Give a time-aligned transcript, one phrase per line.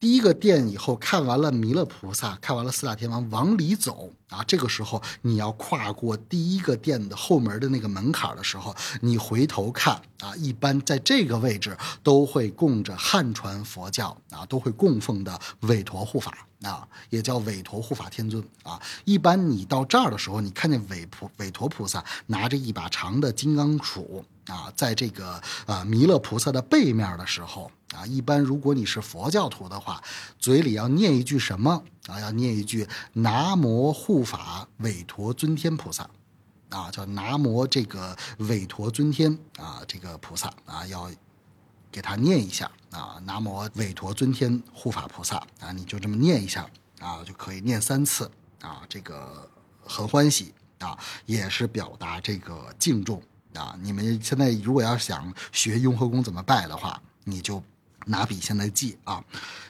[0.00, 4.42] 第一个殿以后，看完了弥勒菩萨，看完了四大天王，往里走啊。
[4.44, 16.32] 这个时候，你要跨过第一个殿的后门的那个门槛的时候，你回头看啊，一般在这个位置都会供着汉传佛教啊，都会供奉的韦陀护法
[16.62, 18.80] 啊，也叫韦陀护法天尊啊。
[19.04, 27.70] 一般你到这儿的时候，你看见韦菩韦陀菩萨拿着一把长的金刚杵啊，在这个呃弥勒菩萨的背面的时候。
[27.94, 30.00] 啊，一般如果你是佛教徒的话，
[30.38, 32.20] 嘴里要念一句什么啊？
[32.20, 36.08] 要念一句“南无护法韦陀尊天菩萨”，
[36.70, 41.10] 啊，叫“南无这个韦陀尊天啊，这个菩萨啊，要
[41.90, 46.64] 给他念一下啊，“南无韦陀尊天护法菩萨”啊，你就这么念一下
[47.00, 49.50] 啊，就可以念三次啊，这个
[49.84, 53.20] 很欢喜啊，也是表达这个敬重
[53.52, 53.76] 啊。
[53.82, 57.60] 你们现在如果要想学雍和宫怎么拜的话，你就。
[58.06, 59.22] 拿笔现在记啊，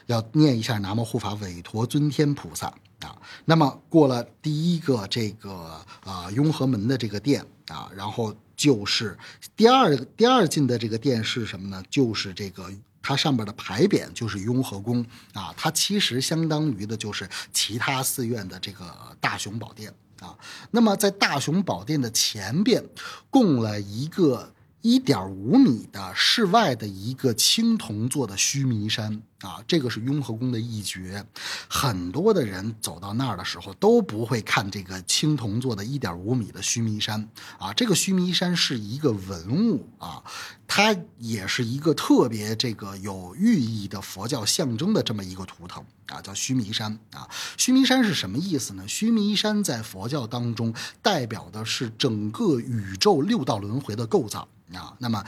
[0.05, 2.67] 要念一下南无护法韦陀尊天菩萨
[2.99, 3.15] 啊。
[3.45, 9.17] 那么过了第一个这个啊雍和门的这个殿啊，然后就是
[9.55, 11.83] 第二第二进的这个殿是什么呢？
[11.89, 12.71] 就是这个
[13.01, 20.37] 它上边的牌匾就是雍和宫啊，它其实相当于的就是其他寺院的这个大雄宝殿啊。
[20.71, 22.83] 那么在大雄宝殿的前边
[23.29, 24.53] 供了一个。
[24.81, 31.23] 一点五米的室外的一个青铜做的须弥山啊，这个是雍和宫的一绝。
[31.67, 37.71] 很多的人走到那儿的时候都不会看这个青铜做的一点五米的须弥山啊。
[37.73, 40.23] 这个须弥山是一个文物啊，
[40.67, 47.29] 它也是一个特别这个有寓意的佛教象征的这么一个图腾啊，叫须弥山啊。
[47.55, 48.87] 须弥山是什么意思呢？
[48.87, 54.47] 须弥山在佛教当中代表的是整个宇宙六道轮回的构造。
[54.73, 55.23] 啊，那么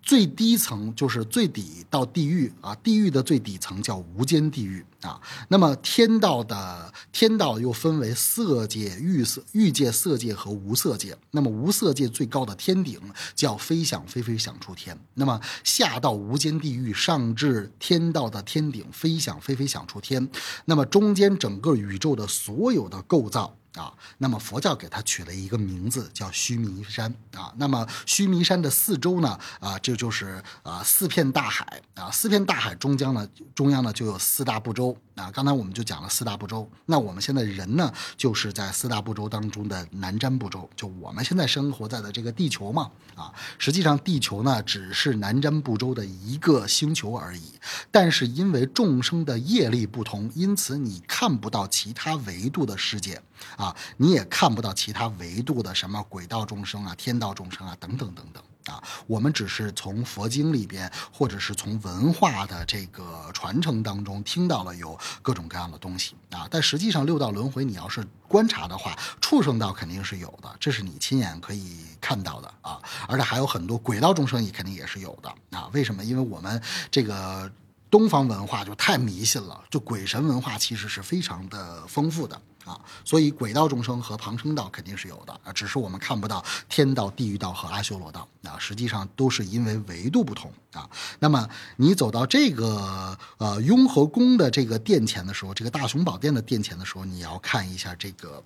[0.00, 5.20] 最低层就是最底到地狱啊，地狱的最底层叫无间地狱啊。
[5.48, 11.14] 那么天道的天道又分为色界、欲色、欲界、色界和无色界。
[11.32, 12.98] 那么无色界最高的天顶
[13.34, 14.98] 叫飞想飞飞想出天。
[15.12, 20.26] 那么下到无间地狱，上至天道的天顶飞想飞飞想出天。
[20.64, 23.54] 那么中间整个宇宙的所有的构造。
[23.74, 27.52] 啊，那么佛教给它取了一个名字叫须弥山啊。
[27.56, 35.30] 那么须弥山的四周呢，啊，这就是啊四片大海啊，四片大海中间呢，中央呢就有四大部洲啊。
[35.32, 43.32] 刚才我们就讲了四大部洲，那我们现在人呢，就是在四大部洲当中的南瞻部洲，就我们现在生活在的这个地球嘛啊。
[43.58, 47.54] 实际上地球呢只是南瞻部洲的一个星球而已，
[47.90, 53.20] 但是因为众生的业力不同，因此你看不到其他维度的世界
[53.56, 53.74] 啊。
[53.96, 76.04] 你也看不到其他维度的什么轨道众生啊、天道众生啊等等等等啊，我们只是从佛经里边或者是从文化的这个传承当中听到了有各种各样的东西啊，但实际上六道轮回你要是观察的话，畜生道肯定是有的，这是你亲眼可以看到的啊，而且还有很多轨道众生也肯定也是有的啊，为什么？
[76.04, 77.50] 因为我们这个。
[77.90, 90.88] 东方文化就太迷信了，就鬼神文化其实是非常的丰富的啊，所以鬼道众生和旁生道肯定是有的啊，只是我们看不到天道、地狱道和阿修罗道啊，实际上都是因为维度不同啊。
[91.18, 98.42] 那么你走到这个呃雍和宫的这个殿前的时候，这个大雄宝殿的殿前的时候，你要看一下这个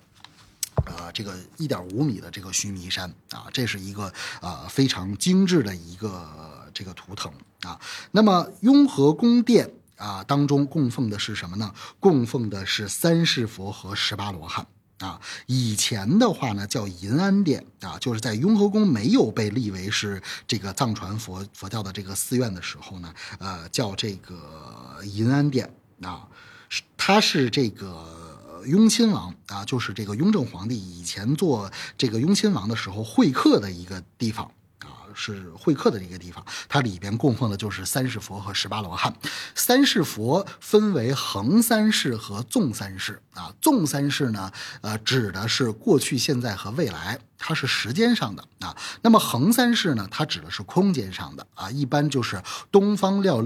[0.85, 6.25] 呃这个一点五米的这个须弥山啊，这是一个呃非常精致的一个。
[6.75, 7.31] 这个图腾
[7.61, 7.79] 啊，
[8.09, 11.73] 那么雍和宫殿啊当中供奉的是什么呢？
[11.99, 14.65] 供奉的是三世佛和十八罗汉
[14.99, 15.19] 啊。
[15.45, 26.27] 以前的话呢叫银安殿啊，就是在雍和宫没有被立为是这个藏传佛佛教的这个寺院的时候呢，呃，叫这个银安殿啊，
[26.97, 34.49] 它是这个雍亲王啊，就是这个雍正皇帝以前做这个雍亲王的时候会客的一个地方。
[35.15, 39.13] 是会客的一个地方，它里边供奉的就是三世佛和十八罗汉。
[39.55, 43.53] 三世佛分为横三世和纵三世啊。
[43.61, 44.51] 纵三世呢，
[44.81, 48.75] 呃，指的是过去、现在和未来，它是时间上的啊。
[49.01, 51.69] 那么横三世呢，它指的是空间上的啊。
[51.71, 53.45] 一般就是东方料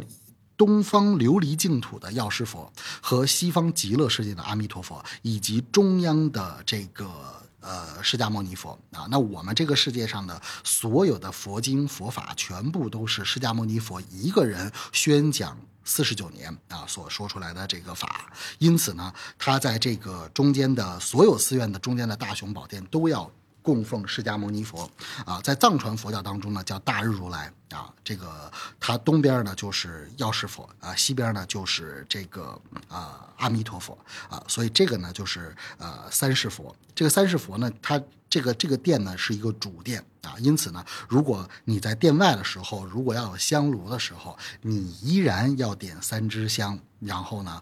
[0.56, 2.72] 东方琉璃净土的药师佛
[3.02, 7.38] 和西方极乐世界的阿弥陀佛，以及中央的这个。
[7.60, 8.78] 呃，释迦牟尼佛。
[8.92, 23.30] 啊，那我们这个世界上的所有的佛经佛法，全部都是释迦牟尼佛一个人宣讲四十九年啊所说出来的这个法，因此呢，他在这个中间的所有寺院的中间的大雄宝殿都要
[23.68, 24.90] 供奉释迦牟尼佛
[25.26, 28.50] 啊，在藏传佛教当中呢叫大日如来啊，这个
[28.80, 33.98] 它东边呢就是药师佛啊，西边呢就是这个啊阿弥陀佛
[34.30, 36.74] 啊，所以这个呢就是呃三世佛。
[36.96, 47.62] 这个三世佛呢，它这个这个殿呢是一个主殿啊，因此呢，如果你在殿外的时候，如果要有香炉的时候，你依然要点三支香，然后呢。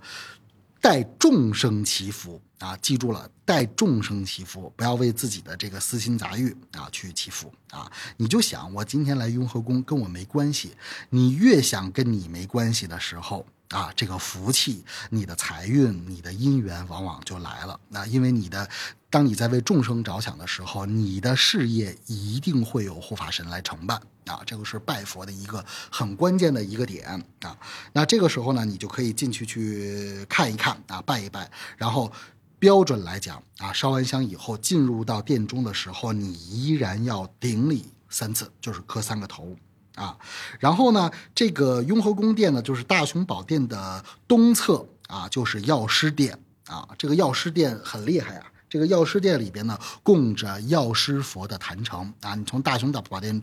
[0.86, 2.78] 代众生祈福啊！
[2.78, 7.92] 记住了，代众生祈福，不要为自己的这个私心杂欲啊去祈福啊！
[8.18, 10.76] 你就想，我今天来雍和宫跟我没关系。
[11.10, 17.80] 你越想跟你没关系的时候啊，这个福气、你的财运、你的姻缘往往就来了。
[17.90, 18.68] 那因为你的。
[19.08, 24.42] 当你在为众生着想的时候，你的事业一定会有护法神来承办啊！
[24.46, 27.58] 这个是拜佛的一个很关键的一个点啊。
[27.94, 31.50] 那这个时候呢，你就可以进去去看一看啊，拜一拜。
[31.78, 32.12] 然后
[32.60, 39.56] 标准来讲啊，烧完香以后进入到殿中的时候，你依然要顶礼三次，就是磕三个头
[39.96, 40.18] 啊。
[40.60, 46.38] 然后呢，这个雍和宫殿呢，就是大雄宝殿的东侧啊，就是药师殿
[46.68, 46.88] 啊。
[46.98, 48.46] 这个药师殿很厉害啊。
[48.70, 52.36] 这个药师殿里边呢，供着药师佛的坛城啊。
[52.36, 53.42] 你从大雄宝殿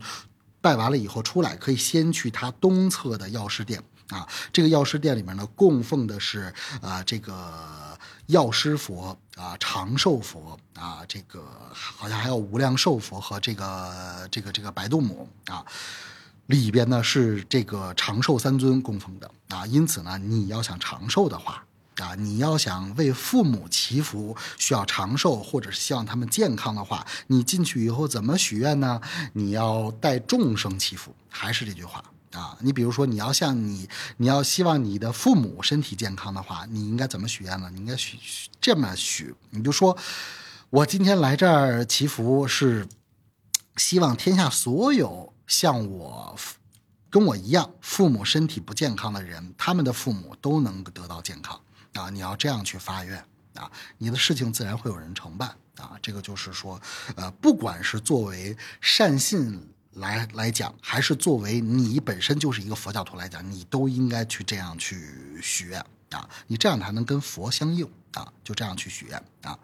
[0.61, 4.27] 拜完了以后出来，可以先去它东侧的药师殿啊。
[4.51, 7.97] 这个药师殿里面呢，供奉的是啊这个
[8.27, 15.65] 药师佛啊、长寿佛啊，这个好像还有无量寿佛和这个这个这个白度母啊。
[16.47, 19.65] 里边呢是这个长寿三尊供奉的啊。
[19.65, 21.63] 因此呢，你要想长寿的话。
[21.97, 28.99] 啊，你要想为父母祈福，需要长寿，或者是希望他们健康的话，你进去以后怎么许愿呢？
[29.33, 32.57] 你要带众生祈福，还是这句话啊？
[32.61, 33.87] 你比如说，你要向你，
[34.17, 37.69] 你要希望你的父母身体健康的话，你应该怎么许愿呢？
[37.71, 38.17] 你应该许
[38.59, 39.95] 这么许，你就说，
[40.71, 42.87] 我今天来这儿祈福，是
[43.77, 46.35] 希望天下所有像我
[47.11, 51.61] 跟我一样父母身体不健康的人，他们的父母都能得到健康。
[51.93, 53.23] 啊，你要这样去发愿
[53.53, 55.91] 啊，你的事情自然会有人承办啊。
[56.01, 56.81] 这个就是说，
[57.15, 65.79] 呃，不管是作为善信来来讲，还是作为你本身就是一个佛教徒来讲，你都应该去这样去许愿
[66.09, 66.27] 啊。
[66.47, 69.59] 你这样才能跟佛相应啊，就这样去许愿啊。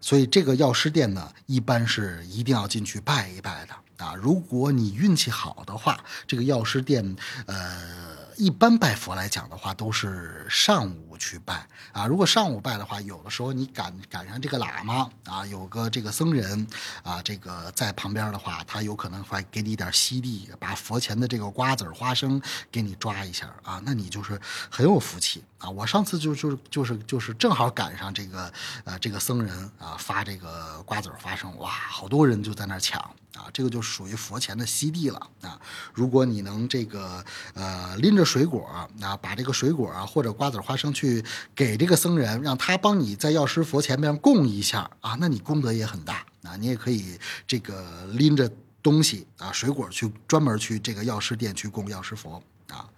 [0.00, 4.14] 所以这个药师殿呢，一般是一定要进去拜一拜的啊。
[4.14, 7.16] 如果你运气好的话，这个药师殿，
[7.46, 8.09] 呃。
[8.40, 12.06] 一般拜佛来讲的话，都是上午去拜啊。
[12.06, 16.66] 如果上午拜的话，有的时候你赶赶上这个喇嘛啊，有个这个僧人
[17.02, 22.40] 啊，这个在旁边的话，他有可能会给你一点西地，把佛前的这个瓜子花生
[22.72, 24.40] 给你抓一下啊，那你就是
[24.70, 25.68] 很有福气啊。
[25.68, 28.50] 我上次就就就是就是正好赶上这个
[28.84, 32.98] 呃这个僧人啊发这个瓜子花生，哇，好多人就在那抢。
[33.34, 35.60] 啊，这个就属于佛前的西地了啊！
[35.94, 37.24] 如果你能这个
[37.54, 38.66] 呃拎着水果
[39.00, 41.24] 啊，把这个水果啊或者瓜子花生去
[41.54, 46.56] 给这个僧人，让他帮你在药师佛前面供一下啊，那你功德也很大啊！
[46.56, 48.50] 你也可以这个拎着
[48.82, 52.88] 东西啊水果去专门去这个药师殿去供药师佛啊。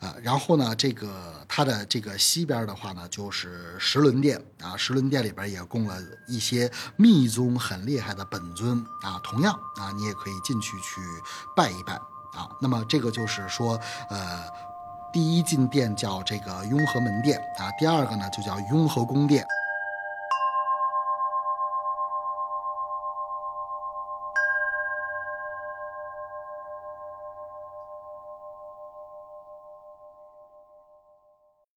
[0.00, 5.96] 啊，然后呢，这个它的这个西边的话呢，就是石轮殿啊，石轮殿里边也供了
[6.28, 11.00] 一些密宗很厉害的本尊啊，同样啊，你也可以进去去
[11.56, 12.48] 拜一拜啊。
[12.60, 13.76] 那么这个就是说，
[14.08, 14.44] 呃，
[15.12, 19.44] 第一进殿叫这个雍和门殿啊，第二个呢就叫雍和宫殿。